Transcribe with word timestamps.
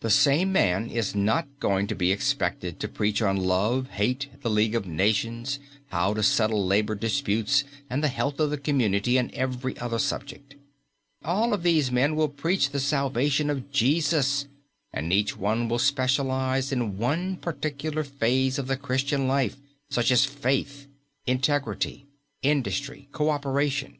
The 0.00 0.10
same 0.10 0.50
man 0.50 0.90
is 0.90 1.14
not 1.14 1.60
going 1.60 1.86
to 1.86 1.94
be 1.94 2.10
expected 2.10 2.80
to 2.80 2.88
preach 2.88 3.22
on 3.22 3.36
Love, 3.36 3.88
Hate, 3.90 4.26
the 4.42 4.50
League 4.50 4.74
of 4.74 4.84
Nations, 4.84 5.60
How 5.90 6.12
to 6.14 6.24
Settle 6.24 6.66
Labour 6.66 6.96
Disputes 6.96 7.62
and 7.88 8.02
the 8.02 8.08
Health 8.08 8.40
of 8.40 8.50
the 8.50 8.58
Community 8.58 9.16
and 9.16 9.32
every 9.32 9.78
other 9.78 10.00
subject. 10.00 10.56
All 11.24 11.54
of 11.54 11.62
these 11.62 11.92
men 11.92 12.16
will 12.16 12.26
preach 12.28 12.70
the 12.70 12.80
salvation 12.80 13.48
of 13.48 13.70
Jesus, 13.70 14.48
but 14.92 15.04
each 15.04 15.36
one 15.36 15.68
will 15.68 15.78
specialize 15.78 16.72
in 16.72 16.98
one 16.98 17.36
particular 17.36 18.02
phase 18.02 18.58
of 18.58 18.66
the 18.66 18.76
Christian 18.76 19.28
life, 19.28 19.54
such 19.88 20.10
as 20.10 20.24
Faith, 20.24 20.88
Integrity, 21.28 22.08
Industry, 22.42 23.06
Coöperation. 23.12 23.98